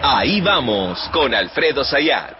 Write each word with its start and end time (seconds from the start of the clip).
Ahí 0.00 0.40
vamos 0.40 0.98
con 1.12 1.34
Alfredo 1.34 1.84
Zayat. 1.84 2.36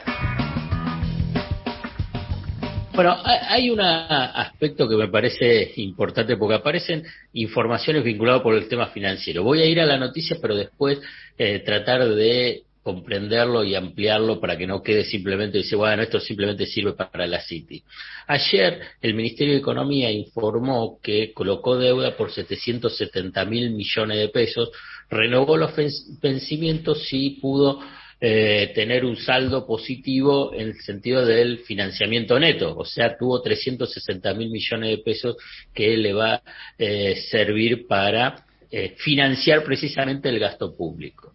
Bueno, 2.95 3.17
hay 3.25 3.71
un 3.71 3.81
aspecto 3.81 4.89
que 4.89 4.97
me 4.97 5.09
parece 5.09 5.73
importante 5.77 6.37
porque 6.37 6.55
aparecen 6.57 7.05
informaciones 7.33 8.05
vinculadas 8.05 8.43
por 8.43 8.55
el 8.55 8.69
tema 8.69 8.87
financiero. 8.89 9.43
Voy 9.43 9.61
a 9.61 9.67
ir 9.67 9.81
a 9.81 9.87
la 9.87 9.99
noticia, 9.99 10.37
pero 10.41 10.57
después 10.57 11.01
eh, 11.37 11.61
tratar 11.61 12.09
de 12.09 12.63
comprenderlo 12.83 13.65
y 13.65 13.75
ampliarlo 13.75 14.41
para 14.41 14.57
que 14.57 14.67
no 14.67 14.83
quede 14.83 15.05
simplemente, 15.05 15.59
dice, 15.59 15.77
bueno, 15.77 16.03
esto 16.03 16.21
simplemente 16.21 16.67
sirve 16.67 16.93
para 16.93 17.27
la 17.27 17.41
City. 17.41 17.83
Ayer 18.27 18.81
el 19.03 19.15
Ministerio 19.15 19.55
de 19.55 19.61
Economía 19.61 20.11
informó 20.11 20.99
que 21.03 21.33
colocó 21.33 21.77
deuda 21.77 22.17
por 22.17 22.33
770 22.33 23.45
mil 23.45 23.71
millones 23.71 24.19
de 24.19 24.29
pesos, 24.29 24.71
renovó 25.11 25.57
los 25.57 25.73
vencimientos 26.21 27.07
y 27.13 27.41
pudo 27.41 27.81
eh, 28.21 28.73
tener 28.75 29.05
un 29.05 29.17
saldo 29.17 29.65
positivo 29.65 30.53
en 30.53 30.71
el 30.71 30.81
sentido 30.81 31.25
del 31.25 31.61
financiamiento 31.61 32.37
neto, 32.41 32.77
o 32.77 32.85
sea, 32.85 33.17
tuvo 33.17 33.41
360 33.41 34.35
mil 34.35 34.51
millones 34.51 34.91
de 34.91 34.99
pesos 34.99 35.37
que 35.73 35.97
le 35.97 36.13
va 36.13 36.35
a 36.35 36.43
eh, 36.77 37.15
servir 37.31 37.87
para 37.87 38.45
eh, 38.73 38.97
financiar 38.99 39.63
precisamente 39.63 40.29
el 40.29 40.41
gasto 40.41 40.77
público. 40.77 41.31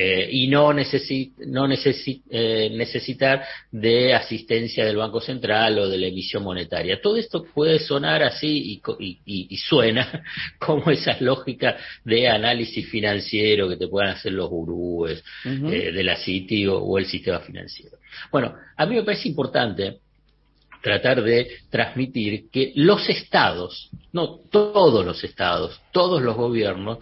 Eh, 0.00 0.28
y 0.30 0.46
no, 0.46 0.72
no 0.72 1.68
eh, 2.30 2.70
necesitar 2.70 3.44
de 3.72 4.14
asistencia 4.14 4.84
del 4.84 4.96
Banco 4.96 5.20
Central 5.20 5.76
o 5.80 5.88
de 5.88 5.98
la 5.98 6.06
emisión 6.06 6.44
monetaria. 6.44 7.00
Todo 7.02 7.16
esto 7.16 7.42
puede 7.42 7.80
sonar 7.80 8.22
así 8.22 8.80
y, 9.26 9.56
suena 9.56 10.22
como 10.60 10.92
esa 10.92 11.16
lógica 11.18 11.78
de 12.04 12.28
análisis 12.28 12.88
financiero 12.88 13.68
que 13.68 13.76
te 13.76 13.88
puedan 13.88 14.10
hacer 14.10 14.34
los 14.34 14.48
gurúes 14.48 15.24
eh, 15.44 15.90
de 15.90 16.04
la 16.04 16.14
Citi 16.14 16.64
o, 16.68 16.96
el 16.96 17.06
sistema 17.06 17.40
financiero. 17.40 17.98
Bueno, 18.30 18.54
a 18.76 18.86
mí 18.86 18.94
me 18.94 19.02
parece 19.02 19.26
importante 19.26 19.98
tratar 20.80 21.24
de 21.24 21.58
transmitir 21.70 22.48
que 22.52 22.70
los 22.76 23.08
estados, 23.08 23.90
no 24.12 24.42
todos 24.48 25.04
los 25.04 25.24
estados, 25.24 25.80
todos 25.90 26.22
los 26.22 26.36
gobiernos, 26.36 26.98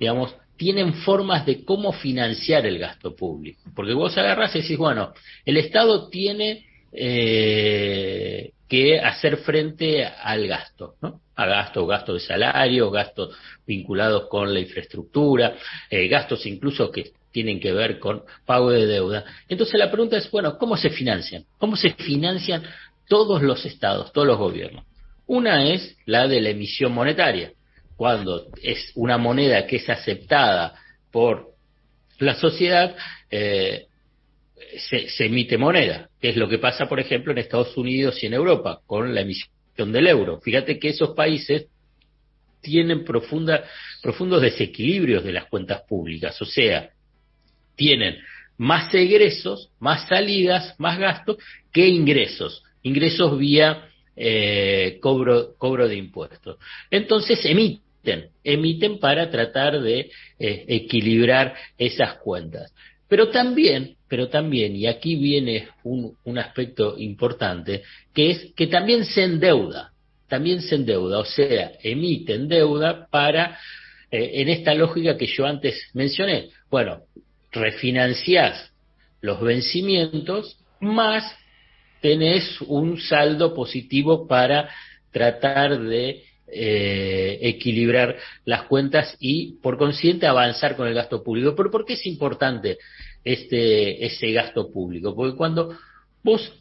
digamos, 0.00 0.34
tienen 0.58 0.92
formas 0.92 1.46
de 1.46 1.64
cómo 1.64 1.92
financiar 1.92 2.66
el 2.66 2.78
gasto 2.78 3.14
público. 3.14 3.62
Porque 3.74 3.94
vos 3.94 4.18
agarras 4.18 4.54
y 4.54 4.60
decís, 4.60 4.76
bueno, 4.76 5.14
el 5.46 5.56
Estado 5.56 6.08
tiene 6.08 6.66
eh, 6.92 8.50
que 8.68 8.98
hacer 8.98 9.38
frente 9.38 10.04
al 10.04 10.46
gasto, 10.48 10.96
¿no? 11.00 11.20
A 11.36 11.46
gasto, 11.46 11.86
gasto 11.86 12.14
de 12.14 12.20
salario, 12.20 12.90
gastos 12.90 13.36
vinculados 13.66 14.28
con 14.28 14.52
la 14.52 14.58
infraestructura, 14.58 15.54
eh, 15.88 16.08
gastos 16.08 16.44
incluso 16.44 16.90
que 16.90 17.12
tienen 17.30 17.60
que 17.60 17.72
ver 17.72 18.00
con 18.00 18.24
pago 18.44 18.70
de 18.70 18.86
deuda. 18.86 19.24
Entonces 19.48 19.78
la 19.78 19.90
pregunta 19.90 20.16
es, 20.16 20.28
bueno, 20.30 20.58
¿cómo 20.58 20.76
se 20.76 20.90
financian? 20.90 21.44
¿Cómo 21.58 21.76
se 21.76 21.90
financian 21.90 22.64
todos 23.08 23.42
los 23.42 23.64
estados, 23.64 24.12
todos 24.12 24.26
los 24.26 24.38
gobiernos? 24.38 24.84
Una 25.26 25.68
es 25.68 25.96
la 26.04 26.26
de 26.26 26.40
la 26.40 26.48
emisión 26.48 26.92
monetaria 26.92 27.52
cuando 27.98 28.46
es 28.62 28.92
una 28.94 29.18
moneda 29.18 29.66
que 29.66 29.76
es 29.76 29.90
aceptada 29.90 30.72
por 31.10 31.48
la 32.20 32.36
sociedad, 32.36 32.94
eh, 33.28 33.86
se, 34.76 35.26
emite 35.26 35.58
moneda, 35.58 36.08
que 36.20 36.28
es 36.28 36.36
lo 36.36 36.48
que 36.48 36.58
pasa, 36.58 36.88
por 36.88 37.00
ejemplo, 37.00 37.32
en 37.32 37.38
Estados 37.38 37.76
Unidos 37.76 38.22
y 38.22 38.26
en 38.26 38.34
Europa, 38.34 38.78
con 38.86 39.12
la 39.12 39.22
emisión 39.22 39.90
del 39.90 40.06
euro. 40.06 40.40
Fíjate 40.40 40.78
que 40.78 40.90
esos 40.90 41.16
países 41.16 41.66
tienen 42.60 43.04
profunda, 43.04 43.64
profundos 44.00 44.42
desequilibrios 44.42 45.24
de 45.24 45.32
las 45.32 45.46
cuentas 45.46 45.82
públicas, 45.88 46.40
o 46.40 46.44
sea, 46.46 46.90
tienen 47.74 48.16
más 48.58 48.94
egresos, 48.94 49.70
más 49.80 50.06
salidas, 50.06 50.76
más 50.78 51.00
gastos 51.00 51.38
que 51.72 51.88
ingresos, 51.88 52.62
ingresos 52.84 53.36
vía 53.36 53.88
eh, 54.14 54.98
cobro, 55.00 55.56
cobro 55.58 55.88
de 55.88 55.96
impuestos. 55.96 56.58
Entonces 56.92 57.44
emiten 57.44 57.87
emiten, 58.44 58.98
para 58.98 59.30
tratar 59.30 59.80
de 59.80 60.10
eh, 60.38 60.64
equilibrar 60.68 61.54
esas 61.76 62.14
cuentas. 62.14 62.72
Pero 63.08 63.28
también, 63.28 63.96
pero 64.08 64.28
también, 64.28 64.76
y 64.76 64.86
aquí 64.86 65.16
viene 65.16 65.68
un, 65.84 66.16
un 66.24 66.38
aspecto 66.38 66.96
importante, 66.98 67.82
que 68.14 68.30
es 68.30 68.52
que 68.54 68.66
también 68.66 69.04
se 69.04 69.24
endeuda, 69.24 69.92
también 70.28 70.60
se 70.60 70.74
endeuda, 70.74 71.18
o 71.18 71.24
sea, 71.24 71.72
emiten 71.82 72.48
deuda 72.48 73.06
para, 73.10 73.58
eh, 74.10 74.30
en 74.34 74.48
esta 74.50 74.74
lógica 74.74 75.16
que 75.16 75.26
yo 75.26 75.46
antes 75.46 75.90
mencioné, 75.94 76.50
bueno, 76.70 77.00
refinanciás 77.50 78.70
los 79.20 79.40
vencimientos 79.40 80.58
más 80.80 81.24
tenés 82.00 82.60
un 82.62 83.00
saldo 83.00 83.54
positivo 83.54 84.28
para 84.28 84.68
tratar 85.10 85.80
de 85.80 86.22
eh, 86.50 87.38
equilibrar 87.42 88.16
las 88.44 88.62
cuentas 88.62 89.16
y, 89.20 89.58
por 89.62 89.76
consiguiente, 89.76 90.26
avanzar 90.26 90.76
con 90.76 90.88
el 90.88 90.94
gasto 90.94 91.22
público. 91.22 91.54
Pero 91.54 91.70
¿por 91.70 91.84
qué 91.84 91.94
es 91.94 92.06
importante 92.06 92.78
este, 93.22 94.04
ese 94.06 94.32
gasto 94.32 94.70
público? 94.70 95.14
Porque 95.14 95.36
cuando 95.36 95.76
vos 96.22 96.52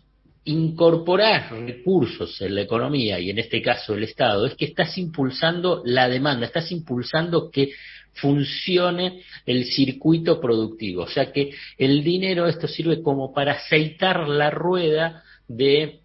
incorporás 0.44 1.52
recursos 1.52 2.42
en 2.42 2.56
la 2.56 2.62
economía, 2.62 3.20
y 3.20 3.30
en 3.30 3.40
este 3.40 3.62
caso 3.62 3.94
el 3.94 4.03
Estado, 4.03 4.46
es 4.46 4.56
que 4.56 4.66
estás 4.66 4.98
impulsando 4.98 5.81
la 5.86 6.08
demanda, 6.08 6.46
estás 6.46 6.72
impulsando 6.72 7.52
que 7.52 7.72
funcione 8.14 9.22
el 9.46 9.66
circuito 9.66 10.40
productivo. 10.40 11.04
O 11.04 11.08
sea 11.08 11.31
que 11.31 11.52
el 11.78 12.04
dinero, 12.04 12.48
esto 12.48 12.68
sirve 12.68 13.02
como 13.02 13.34
para 13.34 13.54
aceitar 13.54 14.28
la 14.28 14.50
rueda 14.50 15.24
de 15.48 16.00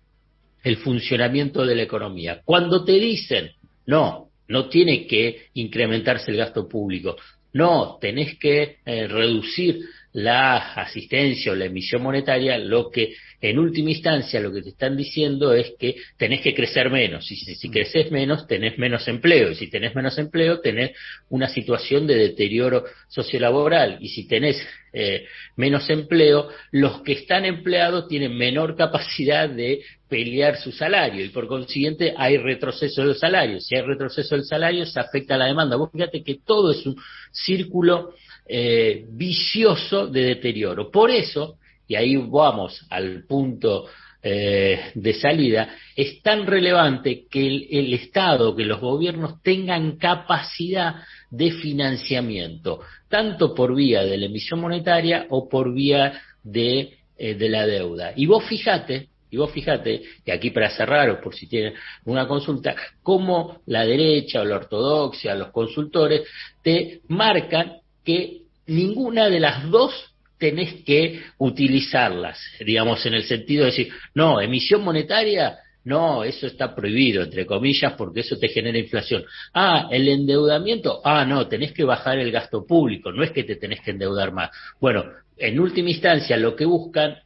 el 0.63 0.77
funcionamiento 0.77 1.67
de 1.67 1.75
la 1.75 1.83
economía. 1.83 2.41
Cuando 2.45 2.85
te 2.85 2.93
dicen 2.93 3.51
no, 3.87 4.29
no 4.49 4.69
tiene 4.69 5.07
que 5.07 5.47
incrementarse 5.55 6.31
el 6.31 6.37
gasto 6.37 6.69
público. 6.69 7.17
No, 7.55 7.99
tenés 8.01 8.39
que 8.39 8.79
eh, 8.85 9.07
reducir 9.09 9.81
la 10.13 10.75
asistencia 10.75 11.53
o 11.53 11.55
la 11.55 11.65
emisión 11.65 12.03
monetaria, 12.03 12.59
lo 12.59 12.91
que 12.91 13.15
en 13.41 13.59
última 13.59 13.91
instancia 13.91 14.41
lo 14.41 14.53
que 14.53 14.63
te 14.63 14.69
están 14.69 14.97
diciendo 14.97 15.55
es 15.55 15.73
que 15.79 15.97
tenés 16.17 16.43
que 16.43 16.55
crecer 16.55 16.91
menos, 16.91 17.31
y 17.31 17.37
si, 17.37 17.69
mm. 17.69 17.73
creces 17.73 18.11
menos 18.11 18.47
tenés 18.47 18.79
menos 18.79 19.09
empleo, 19.09 19.51
y 19.51 19.55
si 19.55 19.69
tenés 19.69 19.95
menos 19.95 20.19
empleo 20.19 20.61
tenés 20.61 20.93
una 21.31 21.49
situación 21.49 22.07
de 22.07 22.17
deterioro 22.17 22.85
sociolaboral, 23.09 23.99
y 24.01 24.09
si 24.09 24.29
tenés 24.29 24.61
eh, 24.93 25.25
menos 25.57 25.89
empleo, 25.89 26.51
los 26.71 27.01
que 27.01 27.13
están 27.13 27.47
empleados 27.47 28.09
tienen 28.09 28.37
menor 28.37 28.77
capacidad 28.77 29.49
de 29.49 29.81
pelear 30.09 30.59
su 30.59 30.71
salario 30.71 31.25
y 31.25 31.31
por 31.31 31.47
consiguiente 31.47 32.13
hay 32.15 32.37
retroceso 32.37 33.03
del 33.03 33.17
salario. 33.17 33.59
Si 33.59 33.75
hay 33.75 33.81
retroceso 33.81 34.35
del 34.35 34.45
salario 34.45 34.85
se 34.85 35.01
afecta 35.01 35.37
a 35.37 35.39
la 35.39 35.47
demanda. 35.47 35.77
Vos 35.77 35.91
fíjate 35.91 36.23
que 36.23 36.41
todo 36.45 36.73
es 36.73 36.85
un 36.85 36.97
círculo 37.31 38.13
eh, 38.55 39.07
vicioso 39.09 40.09
de 40.09 40.25
deterioro. 40.25 40.91
Por 40.91 41.11
eso, 41.11 41.57
y 41.89 41.95
ahí 41.95 42.17
vamos 42.17 42.87
al 42.91 43.25
punto 43.25 43.87
eh, 44.23 44.91
de 44.95 45.15
salida, 45.15 45.75
es 45.97 46.21
tan 46.21 46.47
relevante 46.47 47.25
que 47.31 47.47
el, 47.47 47.95
Estado, 47.95 48.55
que 48.55 48.67
los 48.67 48.79
gobiernos 48.79 49.43
tengan 49.43 49.97
capacidad 49.97 50.97
de 51.31 51.53
financiamiento, 51.53 52.81
tanto 53.09 53.55
por 53.55 53.75
vía 53.75 54.05
de 54.05 54.19
la 54.19 54.27
emisión 54.27 54.61
monetaria 54.61 55.25
o 55.31 55.49
por 55.49 55.73
vía 55.73 56.21
de, 56.43 56.99
eh, 57.17 57.35
de 57.35 57.49
la 57.49 57.67
deuda. 57.67 58.13
Y 58.15 58.27
vos 58.27 58.45
fíjate, 58.45 59.09
y 59.31 59.39
vos 59.39 59.51
fíjate, 59.51 60.03
que 60.27 60.33
aquí 60.33 60.51
para 60.51 60.69
cerrar 60.69 61.23
por 61.23 61.35
si 61.35 61.47
tienen 61.47 61.73
una 62.05 62.29
consulta, 62.29 62.77
cómo 63.03 63.63
la 63.65 63.87
derecha 63.87 64.43
o 64.43 64.45
la 64.45 64.57
ortodoxia, 64.57 65.35
los 65.35 65.49
consultores, 65.53 66.29
te 66.63 67.01
marcan 67.09 67.79
que 68.05 68.42
ninguna 68.67 69.29
de 69.29 69.41
las 69.41 69.69
dos 69.71 69.93
tenés 70.39 70.83
que 70.85 71.23
utilizarlas, 71.39 72.39
digamos, 72.65 73.05
en 73.07 73.15
el 73.15 73.25
sentido 73.25 73.65
de 73.65 73.71
decir, 73.71 73.93
no, 74.15 74.41
emisión 74.41 74.83
monetaria, 74.83 75.57
no, 75.85 76.25
eso 76.25 76.47
está 76.47 76.75
prohibido, 76.75 77.23
entre 77.23 77.47
comillas, 77.47 77.93
porque 77.95 78.21
eso 78.21 78.37
te 78.37 78.49
genera 78.49 78.79
inflación. 78.79 79.25
Ah, 79.55 79.89
el 79.91 80.09
endeudamiento, 80.09 81.01
ah, 81.05 81.25
no, 81.25 81.47
tenés 81.47 81.73
que 81.73 81.85
bajar 81.85 82.19
el 82.19 82.31
gasto 82.33 82.67
público, 82.67 83.13
no 83.13 83.23
es 83.23 83.31
que 83.31 83.45
te 83.45 83.57
tenés 83.57 83.81
que 83.83 83.93
endeudar 83.93 84.33
más. 84.33 84.51
Bueno, 84.81 85.05
en 85.37 85.61
última 85.61 85.91
instancia, 85.91 86.37
lo 86.37 86.55
que 86.57 86.65
buscan 86.65 87.17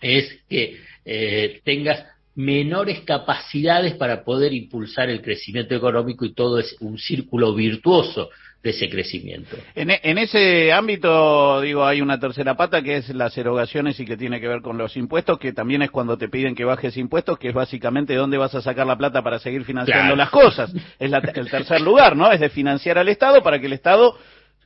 es 0.00 0.40
que 0.48 0.78
eh, 1.04 1.60
tengas 1.64 2.04
menores 2.34 3.00
capacidades 3.00 3.94
para 3.94 4.22
poder 4.24 4.52
impulsar 4.52 5.08
el 5.08 5.22
crecimiento 5.22 5.74
económico 5.74 6.24
y 6.26 6.34
todo 6.34 6.58
es 6.58 6.76
un 6.80 6.98
círculo 6.98 7.54
virtuoso 7.54 8.28
de 8.66 8.72
ese 8.72 8.90
crecimiento. 8.90 9.56
En, 9.76 9.90
e, 9.90 10.00
en, 10.02 10.18
ese 10.18 10.72
ámbito, 10.72 11.60
digo, 11.60 11.86
hay 11.86 12.00
una 12.00 12.18
tercera 12.18 12.56
pata 12.56 12.82
que 12.82 12.96
es 12.96 13.08
las 13.10 13.38
erogaciones 13.38 14.00
y 14.00 14.04
que 14.04 14.16
tiene 14.16 14.40
que 14.40 14.48
ver 14.48 14.60
con 14.60 14.76
los 14.76 14.96
impuestos, 14.96 15.38
que 15.38 15.52
también 15.52 15.82
es 15.82 15.92
cuando 15.92 16.18
te 16.18 16.28
piden 16.28 16.56
que 16.56 16.64
bajes 16.64 16.96
impuestos, 16.96 17.38
que 17.38 17.50
es 17.50 17.54
básicamente 17.54 18.16
dónde 18.16 18.38
vas 18.38 18.56
a 18.56 18.60
sacar 18.60 18.84
la 18.84 18.98
plata 18.98 19.22
para 19.22 19.38
seguir 19.38 19.64
financiando 19.64 20.16
las 20.16 20.30
cosas. 20.30 20.74
Es 20.98 21.12
el 21.12 21.48
tercer 21.48 21.80
lugar, 21.80 22.16
¿no? 22.16 22.32
Es 22.32 22.40
de 22.40 22.48
financiar 22.48 22.98
al 22.98 23.08
Estado 23.08 23.40
para 23.40 23.60
que 23.60 23.66
el 23.66 23.72
Estado 23.72 24.18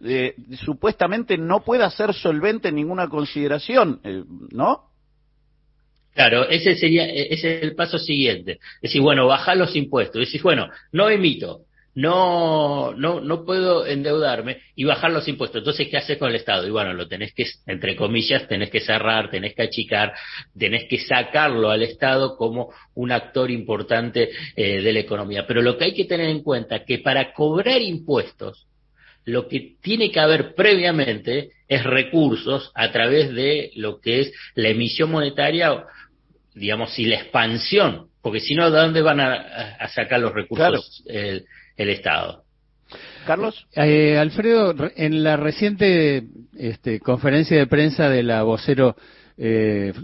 eh, 0.03 0.35
supuestamente 0.65 1.37
no 1.37 1.61
pueda 1.61 1.91
ser 1.91 2.15
solvente 2.15 2.69
en 2.69 2.77
ninguna 2.77 3.09
consideración, 3.09 4.01
eh, 4.03 4.25
¿no? 4.51 4.87
Claro, 6.15 6.49
ese 6.49 6.75
sería 6.75 7.05
ese 7.05 7.59
es 7.59 7.63
el 7.63 7.75
paso 7.75 7.99
siguiente. 7.99 8.53
Es 8.77 8.81
decir, 8.93 9.03
bueno, 9.03 9.27
bajar 9.27 9.59
los 9.59 9.77
impuestos. 9.77 10.23
Es 10.23 10.29
decir, 10.29 10.43
bueno, 10.43 10.71
no 10.91 11.11
emito, 11.11 11.67
no, 11.95 12.93
no, 12.95 13.21
no 13.21 13.45
puedo 13.45 13.85
endeudarme 13.85 14.59
y 14.77 14.85
bajar 14.85 15.11
los 15.11 15.27
impuestos. 15.27 15.61
Entonces, 15.61 15.89
¿qué 15.89 15.97
haces 15.97 16.19
con 16.19 16.31
el 16.31 16.37
Estado? 16.37 16.67
Y 16.67 16.71
bueno, 16.71 16.93
lo 16.93 17.09
tenés 17.09 17.35
que, 17.35 17.47
entre 17.67 17.97
comillas, 17.97 18.47
tenés 18.47 18.71
que 18.71 18.81
cerrar, 18.81 19.31
tenés 19.31 19.55
que 19.55 19.63
achicar, 19.63 20.13
tenés 20.57 20.85
que 20.89 20.99
sacarlo 20.99 21.71
al 21.71 21.83
Estado 21.83 22.37
como 22.37 22.73
un 22.95 23.13
actor 23.13 23.51
importante 23.51 24.31
eh, 24.55 24.81
de 24.81 24.93
la 24.93 25.01
economía. 25.01 25.47
Pero 25.47 25.63
lo 25.63 25.77
que 25.77 25.87
hay 25.87 25.95
que 25.95 26.05
tener 26.05 26.29
en 26.29 26.43
cuenta 26.43 26.77
es 26.77 26.83
que 26.87 26.99
para 26.99 27.33
cobrar 27.33 27.81
impuestos, 27.81 28.67
lo 29.25 29.49
que 29.49 29.75
tiene 29.83 30.11
que 30.11 30.21
haber 30.21 30.55
previamente 30.55 31.51
es 31.69 31.85
recursos 31.85 32.71
a 32.75 32.91
través 32.91 33.35
de 33.35 33.71
lo 33.75 34.01
que 34.01 34.21
es 34.21 34.33
la 34.55 34.69
emisión 34.69 35.11
monetaria, 35.11 35.85
digamos, 36.55 36.99
y 36.99 37.07
la 37.07 37.17
expansión, 37.17 38.09
porque 38.23 38.41
si 38.41 38.55
no, 38.55 38.71
¿de 38.71 38.79
dónde 38.79 39.03
van 39.03 39.21
a, 39.21 39.89
sacar 39.89 40.21
los 40.21 40.33
recursos 40.33 41.03
el, 41.83 41.91
Estado? 41.91 42.45
Carlos. 43.27 43.67
Eh, 43.75 44.19
Alfredo, 44.19 44.75
en 44.97 45.23
la 45.23 45.37
reciente 45.37 46.25
este, 46.57 47.01
conferencia 47.01 47.57
de 47.57 47.67
prensa 47.67 48.09
de 48.09 48.23
la 48.23 48.43
vocero 48.43 48.97
eh, 49.43 49.95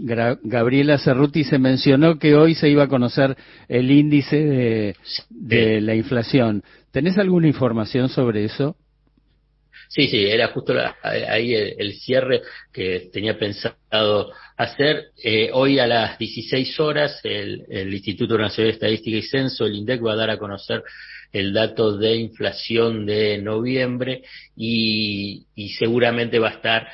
Gabriela 0.43 0.97
Cerruti 0.97 1.43
se 1.43 1.59
mencionó 1.59 2.17
que 2.17 2.33
hoy 2.33 2.55
se 2.55 2.69
iba 2.69 2.85
a 2.85 2.87
conocer 2.87 3.37
el 3.67 3.91
índice 3.91 4.35
de, 4.35 4.95
de 5.29 5.81
la 5.81 5.93
inflación. 5.93 6.63
¿Tenés 6.91 7.19
alguna 7.19 7.47
información 7.47 8.09
sobre 8.09 8.45
eso? 8.45 8.75
Sí, 9.89 10.07
sí, 10.07 10.25
era 10.25 10.49
justo 10.49 10.73
ahí 11.01 11.53
el, 11.53 11.93
cierre 11.93 12.41
que 12.73 13.09
tenía 13.11 13.37
pensado 13.37 14.31
hacer. 14.57 15.11
Eh, 15.23 15.49
hoy 15.53 15.79
a 15.79 15.87
las 15.87 16.17
16 16.17 16.79
horas 16.79 17.19
el, 17.23 17.65
el, 17.69 17.93
Instituto 17.93 18.37
Nacional 18.37 18.71
de 18.71 18.75
Estadística 18.75 19.17
y 19.17 19.21
Censo, 19.21 19.65
el 19.65 19.75
INDEC, 19.75 20.05
va 20.05 20.13
a 20.13 20.17
dar 20.17 20.29
a 20.29 20.37
conocer 20.37 20.83
el 21.31 21.53
dato 21.53 21.97
de 21.97 22.15
inflación 22.15 23.05
de 23.05 23.37
noviembre 23.37 24.23
y 24.55 25.45
seguramente 25.77 26.39
va 26.39 26.49
a 26.49 26.53
estar 26.53 26.87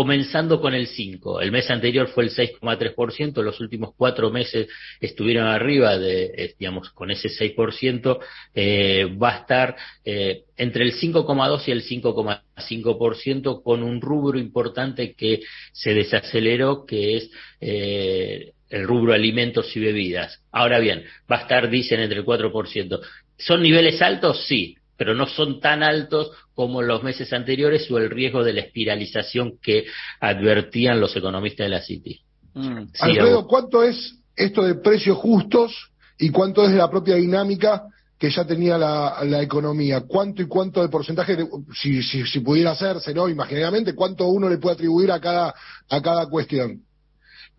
comenzando 0.00 0.62
con 0.62 0.72
el 0.72 0.86
5. 0.86 1.42
El 1.42 1.52
mes 1.52 1.68
anterior 1.68 2.08
fue 2.08 2.24
el 2.24 2.30
6,3%, 2.30 3.42
los 3.42 3.60
últimos 3.60 3.90
cuatro 3.94 4.30
meses 4.30 4.66
estuvieron 4.98 5.46
arriba 5.46 5.98
de, 5.98 6.24
eh, 6.24 6.54
digamos, 6.58 6.88
con 6.88 7.10
ese 7.10 7.28
6%, 7.28 8.18
eh, 8.54 9.04
va 9.22 9.34
a 9.34 9.40
estar 9.40 9.76
eh, 10.02 10.44
entre 10.56 10.84
el 10.84 10.94
5,2 10.94 11.68
y 11.68 11.70
el 11.72 11.82
5,5% 11.82 13.62
con 13.62 13.82
un 13.82 14.00
rubro 14.00 14.38
importante 14.38 15.12
que 15.12 15.40
se 15.72 15.92
desaceleró, 15.92 16.86
que 16.86 17.18
es 17.18 17.30
eh, 17.60 18.52
el 18.70 18.86
rubro 18.86 19.12
alimentos 19.12 19.76
y 19.76 19.80
bebidas. 19.80 20.42
Ahora 20.50 20.78
bien, 20.78 21.04
va 21.30 21.40
a 21.40 21.42
estar, 21.42 21.68
dicen, 21.68 22.00
entre 22.00 22.20
el 22.20 22.24
4%. 22.24 23.00
¿Son 23.36 23.62
niveles 23.62 24.00
altos? 24.00 24.46
Sí 24.46 24.76
pero 25.00 25.14
no 25.14 25.26
son 25.26 25.60
tan 25.60 25.82
altos 25.82 26.30
como 26.52 26.82
los 26.82 27.02
meses 27.02 27.32
anteriores 27.32 27.90
o 27.90 27.96
el 27.96 28.10
riesgo 28.10 28.44
de 28.44 28.52
la 28.52 28.60
espiralización 28.60 29.54
que 29.62 29.86
advertían 30.20 31.00
los 31.00 31.16
economistas 31.16 31.64
de 31.64 31.68
la 31.70 31.80
City. 31.80 32.20
Mm. 32.52 32.82
Alfredo, 33.00 33.46
¿cuánto 33.46 33.82
es 33.82 34.18
esto 34.36 34.62
de 34.62 34.74
precios 34.74 35.16
justos 35.16 35.72
y 36.18 36.28
cuánto 36.28 36.64
es 36.64 36.72
de 36.72 36.76
la 36.76 36.90
propia 36.90 37.14
dinámica 37.14 37.84
que 38.18 38.30
ya 38.30 38.44
tenía 38.44 38.76
la, 38.76 39.40
economía? 39.40 40.02
¿Cuánto 40.02 40.42
y 40.42 40.46
cuánto 40.46 40.82
de 40.82 40.90
porcentaje, 40.90 41.48
si, 41.74 42.02
si, 42.02 42.26
si, 42.26 42.40
pudiera 42.40 42.72
hacerse, 42.72 43.14
¿no? 43.14 43.26
Imaginariamente, 43.26 43.94
cuánto 43.94 44.26
uno 44.26 44.50
le 44.50 44.58
puede 44.58 44.74
atribuir 44.74 45.12
a 45.12 45.18
cada, 45.18 45.54
a 45.88 46.02
cada 46.02 46.26
cuestión? 46.26 46.82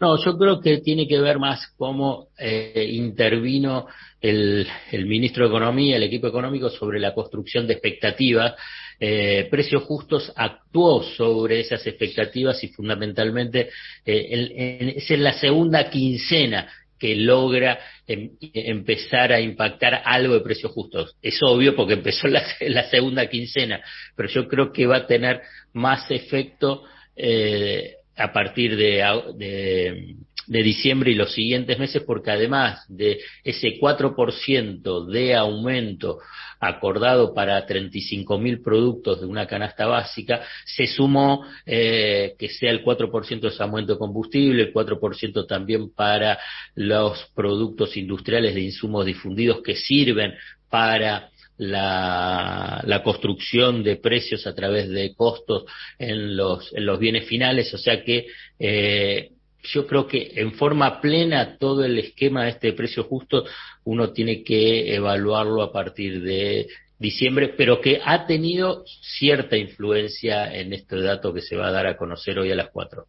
No, 0.02 0.18
yo 0.18 0.36
creo 0.36 0.60
que 0.60 0.80
tiene 0.80 1.08
que 1.08 1.22
ver 1.22 1.38
más 1.38 1.76
cómo 1.78 2.30
eh, 2.36 2.90
intervino 2.92 3.86
el, 4.20 4.66
ministro 5.06 5.44
de 5.44 5.50
Economía, 5.50 5.98
el 5.98 6.02
equipo 6.02 6.26
económico, 6.26 6.72
sobre 6.72 7.00
la 7.00 7.14
construcción 7.14 7.68
de 7.68 7.74
expectativas. 7.74 8.56
Eh, 9.00 9.48
Precios 9.52 9.84
Justos 9.84 10.34
actuó 10.36 11.04
sobre 11.04 11.60
esas 11.60 11.86
expectativas 11.86 12.64
y 12.64 12.70
fundamentalmente 12.70 13.70
eh, 14.04 14.94
es 14.98 15.12
en 15.12 15.24
la 15.24 15.34
segunda 15.34 15.88
quincena 15.92 16.68
que 16.98 17.16
logra 17.16 17.80
em, 18.08 18.32
empezar 18.40 19.32
a 19.32 19.40
impactar 19.40 20.02
algo 20.04 20.34
de 20.34 20.42
precios 20.42 20.72
justos. 20.72 21.16
Es 21.22 21.38
obvio 21.44 21.76
porque 21.76 21.94
empezó 21.94 22.28
la, 22.60 22.90
segunda 22.90 23.28
quincena, 23.30 23.82
pero 24.16 24.30
yo 24.30 24.48
creo 24.48 24.72
que 24.72 24.88
va 24.88 24.98
a 24.98 25.08
tener 25.08 25.42
más 25.74 26.10
efecto 26.10 26.86
a 28.22 28.32
partir 28.32 28.76
de, 28.76 29.04
de, 30.48 30.64
diciembre 30.64 31.12
y 31.12 31.16
los 31.16 31.34
siguientes 31.34 31.80
meses, 31.80 32.04
porque 32.06 32.32
además 32.32 32.86
de 32.88 33.20
ese 33.44 33.80
4% 33.80 35.06
de 35.08 35.36
aumento 35.36 36.20
acordado 36.60 37.34
para 37.34 37.66
35.000 37.66 38.64
productos 38.64 39.22
de 39.22 39.28
una 39.28 39.48
canasta 39.48 39.88
básica, 39.88 40.42
se 40.66 40.86
sumó 40.88 41.46
eh, 41.66 42.36
que 42.38 42.50
sea 42.50 42.72
el 42.72 42.84
4% 42.84 43.40
de 43.40 43.48
ese 43.48 43.64
aumento 43.64 43.94
de 43.94 44.00
combustible, 44.00 44.64
el 44.64 44.74
4% 44.74 45.48
también 45.48 45.92
para 45.94 46.38
los 46.76 47.32
productos 47.34 47.98
industriales 47.98 48.54
de 48.54 48.62
insumos 48.62 49.06
difundidos 49.06 49.62
que 49.64 49.76
sirven 49.76 50.34
para 50.70 51.30
la, 51.62 52.82
la, 52.86 53.04
construcción 53.04 53.84
de 53.84 53.98
precios 53.98 54.48
a 54.48 54.56
través 54.56 54.90
de 54.90 55.14
costos 55.14 55.66
en 56.00 56.36
los, 56.36 56.74
en 56.74 56.88
los 56.88 56.98
bienes 56.98 57.28
finales, 57.28 57.72
o 57.76 57.78
sea 57.78 58.04
que 58.04 58.26
eh, 58.58 59.30
yo 59.62 59.86
creo 59.86 60.08
que 60.08 60.32
en 60.38 60.54
forma 60.54 61.00
plena 61.00 61.58
todo 61.60 61.86
el 61.86 62.00
esquema 62.00 62.46
de 62.46 62.50
este 62.50 62.74
precio 62.74 63.04
justo 63.04 63.46
uno 63.84 64.12
tiene 64.12 64.44
que 64.44 64.96
evaluarlo 64.96 65.62
a 65.62 65.72
partir 65.72 66.24
de 66.24 66.68
diciembre, 66.98 67.54
pero 67.56 67.80
que 67.80 68.02
ha 68.04 68.26
tenido 68.26 68.84
cierta 69.20 69.56
influencia 69.56 70.52
en 70.56 70.74
este 70.74 71.00
dato 71.00 71.32
que 71.32 71.42
se 71.42 71.56
va 71.56 71.68
a 71.68 71.72
dar 71.72 71.86
a 71.86 71.96
conocer 71.96 72.40
hoy 72.40 72.52
a 72.52 72.56
las 72.56 72.70
cuatro. 72.70 73.06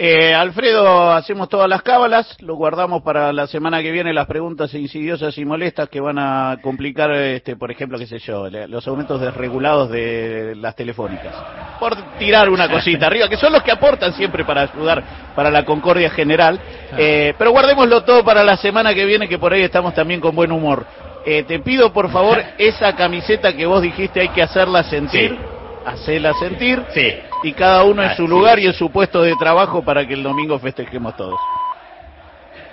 Eh, 0.00 0.32
Alfredo, 0.32 1.10
hacemos 1.10 1.48
todas 1.48 1.68
las 1.68 1.82
cábalas, 1.82 2.36
lo 2.40 2.54
guardamos 2.54 3.02
para 3.02 3.32
la 3.32 3.48
semana 3.48 3.82
que 3.82 3.90
viene 3.90 4.14
las 4.14 4.28
preguntas 4.28 4.72
insidiosas 4.72 5.36
y 5.38 5.44
molestas 5.44 5.88
que 5.88 5.98
van 5.98 6.20
a 6.20 6.58
complicar, 6.62 7.10
este, 7.10 7.56
por 7.56 7.72
ejemplo, 7.72 7.98
qué 7.98 8.06
sé 8.06 8.20
yo, 8.20 8.48
los 8.48 8.86
aumentos 8.86 9.20
desregulados 9.20 9.90
de 9.90 10.54
las 10.54 10.76
telefónicas. 10.76 11.34
Por 11.80 11.96
tirar 12.16 12.48
una 12.48 12.68
cosita 12.70 13.08
arriba, 13.08 13.28
que 13.28 13.36
son 13.38 13.52
los 13.52 13.64
que 13.64 13.72
aportan 13.72 14.12
siempre 14.12 14.44
para 14.44 14.70
ayudar 14.72 15.02
para 15.34 15.50
la 15.50 15.64
concordia 15.64 16.10
general. 16.10 16.60
Eh, 16.96 17.34
pero 17.36 17.50
guardémoslo 17.50 18.04
todo 18.04 18.24
para 18.24 18.44
la 18.44 18.56
semana 18.56 18.94
que 18.94 19.04
viene, 19.04 19.28
que 19.28 19.38
por 19.38 19.52
ahí 19.52 19.62
estamos 19.62 19.94
también 19.94 20.20
con 20.20 20.32
buen 20.36 20.52
humor. 20.52 20.86
Eh, 21.26 21.42
te 21.42 21.58
pido, 21.58 21.92
por 21.92 22.08
favor, 22.12 22.40
esa 22.58 22.94
camiseta 22.94 23.52
que 23.52 23.66
vos 23.66 23.82
dijiste 23.82 24.20
hay 24.20 24.28
que 24.28 24.42
hacerla 24.42 24.84
sentir. 24.84 25.36
Hacela 25.84 26.34
sentir. 26.34 26.84
Sí 26.94 27.27
y 27.42 27.52
cada 27.52 27.84
uno 27.84 28.02
en 28.02 28.16
su 28.16 28.26
lugar 28.26 28.58
y 28.58 28.66
en 28.66 28.72
su 28.72 28.90
puesto 28.90 29.22
de 29.22 29.34
trabajo 29.36 29.82
para 29.82 30.06
que 30.06 30.14
el 30.14 30.22
domingo 30.22 30.58
festejemos 30.58 31.16
todos. 31.16 31.38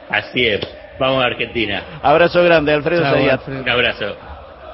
Así 0.10 0.46
es. 0.46 0.62
Vamos 1.00 1.24
a 1.24 1.28
Argentina. 1.28 1.84
Abrazo 2.02 2.44
grande, 2.44 2.74
Alfredo 2.74 3.04
Un 3.48 3.70
abrazo. 3.70 4.16